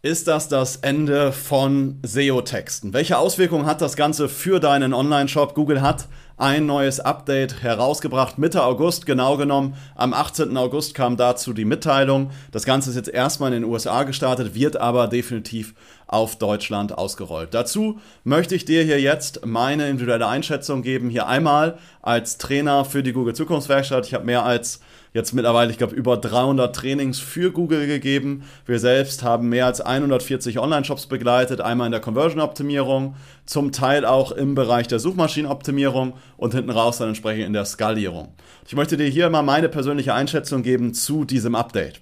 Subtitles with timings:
[0.00, 2.92] Ist das das Ende von SEO-Texten?
[2.92, 5.56] Welche Auswirkungen hat das Ganze für deinen Online-Shop?
[5.56, 9.74] Google hat ein neues Update herausgebracht, Mitte August genau genommen.
[9.96, 10.56] Am 18.
[10.56, 12.30] August kam dazu die Mitteilung.
[12.52, 15.74] Das Ganze ist jetzt erstmal in den USA gestartet, wird aber definitiv
[16.06, 17.52] auf Deutschland ausgerollt.
[17.52, 21.10] Dazu möchte ich dir hier jetzt meine individuelle Einschätzung geben.
[21.10, 24.06] Hier einmal als Trainer für die Google Zukunftswerkstatt.
[24.06, 24.78] Ich habe mehr als
[25.18, 28.44] jetzt mittlerweile, ich glaube, über 300 Trainings für Google gegeben.
[28.64, 34.32] Wir selbst haben mehr als 140 Online-Shops begleitet, einmal in der Conversion-Optimierung, zum Teil auch
[34.32, 38.32] im Bereich der Suchmaschinenoptimierung und hinten raus dann entsprechend in der Skalierung.
[38.66, 42.00] Ich möchte dir hier mal meine persönliche Einschätzung geben zu diesem Update.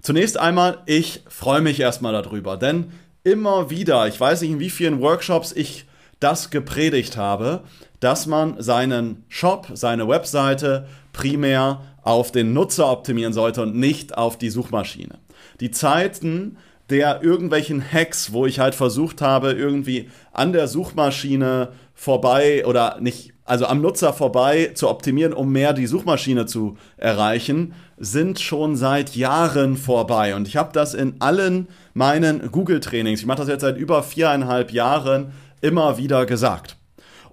[0.00, 2.92] Zunächst einmal, ich freue mich erstmal darüber, denn
[3.24, 5.86] immer wieder, ich weiß nicht in wie vielen Workshops ich
[6.20, 7.62] das gepredigt habe,
[8.00, 14.38] dass man seinen Shop, seine Webseite primär auf den Nutzer optimieren sollte und nicht auf
[14.38, 15.18] die Suchmaschine.
[15.60, 16.56] Die Zeiten
[16.90, 23.32] der irgendwelchen Hacks, wo ich halt versucht habe, irgendwie an der Suchmaschine vorbei oder nicht,
[23.44, 29.16] also am Nutzer vorbei zu optimieren, um mehr die Suchmaschine zu erreichen, sind schon seit
[29.16, 30.34] Jahren vorbei.
[30.34, 34.72] Und ich habe das in allen meinen Google-Trainings, ich mache das jetzt seit über viereinhalb
[34.72, 35.32] Jahren,
[35.62, 36.76] immer wieder gesagt.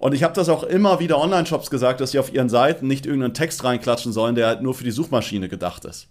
[0.02, 3.06] Und ich habe das auch immer wieder Online-Shops gesagt, dass sie auf ihren Seiten nicht
[3.06, 6.08] irgendeinen Text reinklatschen sollen, der halt nur für die Suchmaschine gedacht ist.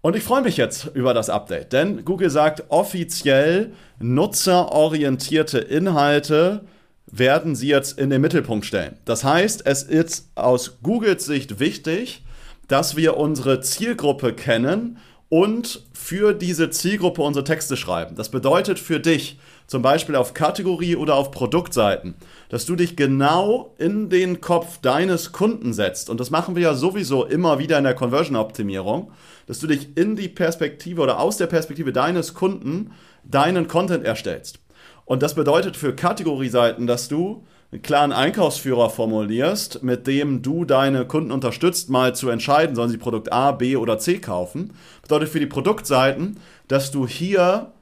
[0.00, 6.62] Und ich freue mich jetzt über das Update, denn Google sagt offiziell, nutzerorientierte Inhalte
[7.04, 8.96] werden sie jetzt in den Mittelpunkt stellen.
[9.04, 12.24] Das heißt, es ist aus Googles Sicht wichtig,
[12.66, 14.96] dass wir unsere Zielgruppe kennen
[15.30, 18.16] und für diese Zielgruppe unsere Texte schreiben.
[18.16, 22.16] Das bedeutet für dich, zum Beispiel auf Kategorie oder auf Produktseiten,
[22.48, 26.10] dass du dich genau in den Kopf deines Kunden setzt.
[26.10, 29.12] Und das machen wir ja sowieso immer wieder in der Conversion-Optimierung,
[29.46, 32.90] dass du dich in die Perspektive oder aus der Perspektive deines Kunden
[33.22, 34.58] deinen Content erstellst.
[35.04, 41.06] Und das bedeutet für Kategorieseiten, dass du einen klaren Einkaufsführer formulierst, mit dem du deine
[41.06, 44.72] Kunden unterstützt, mal zu entscheiden, sollen sie Produkt A, B oder C kaufen.
[45.02, 47.72] Bedeutet für die Produktseiten, dass du hier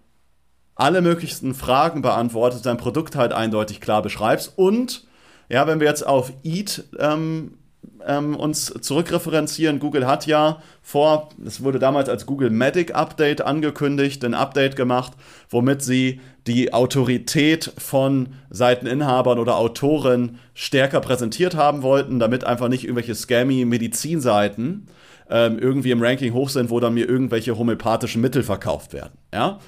[0.75, 5.07] alle möglichsten Fragen beantwortest, dein Produkt halt eindeutig klar beschreibst und
[5.49, 7.59] ja, wenn wir jetzt auf Eat ähm,
[8.07, 14.25] ähm, uns zurückreferenzieren, Google hat ja vor, es wurde damals als Google Medic Update angekündigt,
[14.25, 15.13] ein Update gemacht,
[15.51, 22.85] womit sie die Autorität von Seiteninhabern oder Autoren stärker präsentiert haben wollten, damit einfach nicht
[22.85, 24.89] irgendwelche scammy Medizinseiten
[25.31, 29.13] ähm, irgendwie im Ranking hoch sind, wo dann mir irgendwelche homöopathischen Mittel verkauft werden.
[29.33, 29.59] Ja?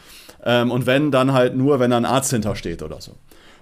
[0.44, 3.12] Ähm, und wenn, dann halt nur, wenn da ein Arzt hintersteht oder so.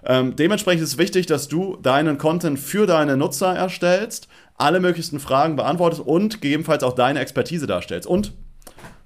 [0.05, 4.29] Ähm, dementsprechend ist es wichtig, dass du deinen Content für deine Nutzer erstellst,
[4.59, 8.07] alle möglichsten Fragen beantwortest und gegebenenfalls auch deine Expertise darstellst.
[8.07, 8.35] Und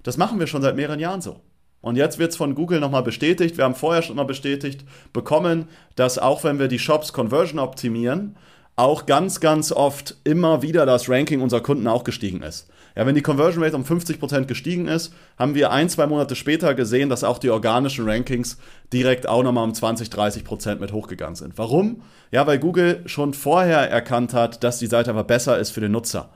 [0.02, 1.40] das machen wir schon seit mehreren Jahren so.
[1.82, 3.56] Und jetzt wird es von Google nochmal bestätigt.
[3.56, 8.36] Wir haben vorher schon mal bestätigt bekommen, dass auch wenn wir die Shops Conversion optimieren,
[8.82, 12.68] auch ganz, ganz oft immer wieder das Ranking unserer Kunden auch gestiegen ist.
[12.96, 16.74] Ja, wenn die Conversion Rate um 50% gestiegen ist, haben wir ein, zwei Monate später
[16.74, 18.58] gesehen, dass auch die organischen Rankings
[18.92, 21.56] direkt auch nochmal um 20, 30% mit hochgegangen sind.
[21.56, 22.02] Warum?
[22.32, 25.92] Ja, weil Google schon vorher erkannt hat, dass die Seite einfach besser ist für den
[25.92, 26.30] Nutzer.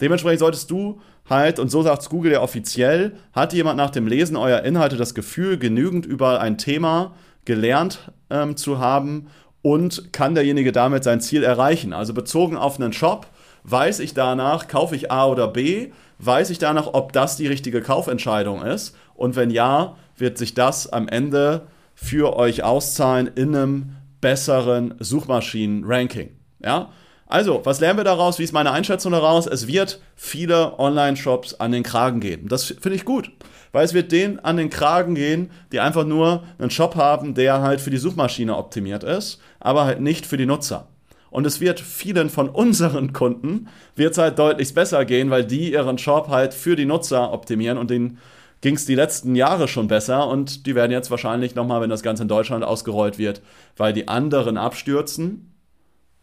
[0.00, 4.36] Dementsprechend solltest du halt, und so sagt Google ja offiziell, hat jemand nach dem Lesen
[4.36, 9.26] eurer Inhalte das Gefühl, genügend über ein Thema gelernt ähm, zu haben
[9.62, 11.92] und kann derjenige damit sein Ziel erreichen.
[11.92, 13.26] Also bezogen auf einen Shop
[13.62, 15.92] Weiß ich danach, kaufe ich A oder B?
[16.18, 18.96] Weiß ich danach, ob das die richtige Kaufentscheidung ist?
[19.14, 26.30] Und wenn ja, wird sich das am Ende für euch auszahlen in einem besseren Suchmaschinen-Ranking.
[26.62, 26.90] Ja?
[27.30, 28.40] Also, was lernen wir daraus?
[28.40, 29.46] Wie ist meine Einschätzung daraus?
[29.46, 32.48] Es wird viele Online-Shops an den Kragen gehen.
[32.48, 33.30] Das finde ich gut,
[33.70, 37.62] weil es wird denen an den Kragen gehen, die einfach nur einen Shop haben, der
[37.62, 40.88] halt für die Suchmaschine optimiert ist, aber halt nicht für die Nutzer.
[41.30, 45.98] Und es wird vielen von unseren Kunden wird halt deutlich besser gehen, weil die ihren
[45.98, 48.18] Shop halt für die Nutzer optimieren und denen
[48.60, 52.02] ging es die letzten Jahre schon besser und die werden jetzt wahrscheinlich nochmal, wenn das
[52.02, 53.40] Ganze in Deutschland ausgerollt wird,
[53.76, 55.49] weil die anderen abstürzen,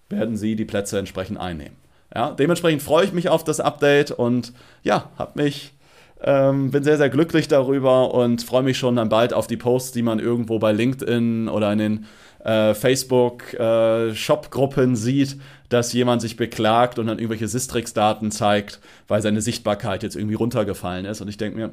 [0.10, 1.76] werden sie die Plätze entsprechend einnehmen.
[2.14, 5.74] Ja, dementsprechend freue ich mich auf das Update und ja, habe mich
[6.20, 9.92] Ähm, bin sehr, sehr glücklich darüber und freue mich schon dann bald auf die Posts,
[9.92, 12.08] die man irgendwo bei LinkedIn oder in den
[12.44, 15.40] äh, Facebook-Shop-Gruppen äh, sieht,
[15.70, 21.06] dass jemand sich beklagt und dann irgendwelche Sistrix-Daten zeigt, weil seine Sichtbarkeit jetzt irgendwie runtergefallen
[21.06, 21.22] ist.
[21.22, 21.70] Und ich denke mir,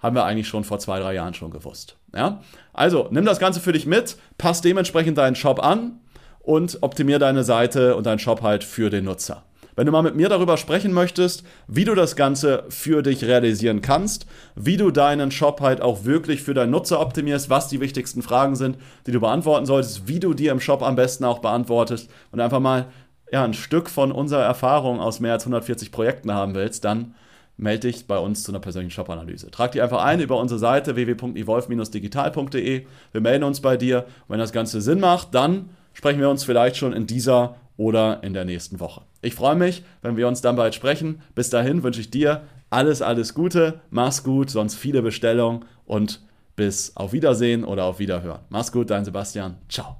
[0.00, 1.96] haben wir eigentlich schon vor zwei, drei Jahren schon gewusst.
[2.14, 2.42] Ja?
[2.74, 5.98] Also, nimm das Ganze für dich mit, pass dementsprechend deinen Shop an
[6.42, 9.44] und optimier deine Seite und deinen Shop halt für den Nutzer.
[9.74, 13.80] Wenn du mal mit mir darüber sprechen möchtest, wie du das Ganze für dich realisieren
[13.80, 18.20] kannst, wie du deinen Shop halt auch wirklich für deinen Nutzer optimierst, was die wichtigsten
[18.22, 22.10] Fragen sind, die du beantworten solltest, wie du dir im Shop am besten auch beantwortest
[22.32, 22.86] und einfach mal
[23.32, 27.14] ja, ein Stück von unserer Erfahrung aus mehr als 140 Projekten haben willst, dann
[27.56, 29.50] melde dich bei uns zu einer persönlichen Shop-Analyse.
[29.50, 32.86] Trag dich einfach ein über unsere Seite www.evolve-digital.de.
[33.12, 34.04] Wir melden uns bei dir.
[34.28, 38.32] wenn das Ganze Sinn macht, dann sprechen wir uns vielleicht schon in dieser oder in
[38.32, 39.02] der nächsten Woche.
[39.22, 41.20] Ich freue mich, wenn wir uns dann bald sprechen.
[41.34, 43.80] Bis dahin wünsche ich dir alles, alles Gute.
[43.90, 46.22] Mach's gut, sonst viele Bestellungen und
[46.56, 48.40] bis auf Wiedersehen oder auf Wiederhören.
[48.48, 49.58] Mach's gut, dein Sebastian.
[49.68, 49.96] Ciao.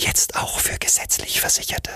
[0.00, 1.90] Jetzt auch für gesetzlich Versicherte.